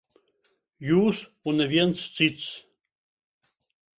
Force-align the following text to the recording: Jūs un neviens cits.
Jūs 0.91 1.19
un 1.51 1.61
neviens 1.63 2.01
cits. 2.19 2.47